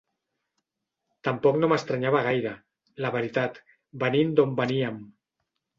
Tampoc 1.27 1.59
no 1.59 1.69
m'estranyava 1.73 2.23
gaire, 2.31 2.55
la 3.07 3.15
veritat, 3.19 3.65
venint 4.07 4.37
d'on 4.41 4.59
veníem. 4.65 5.03